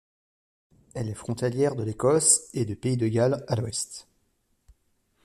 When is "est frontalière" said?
1.09-1.75